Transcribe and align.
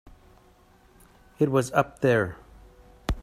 It 1.37 1.51
was 1.51 1.71
up 1.73 1.99
there. 1.99 2.35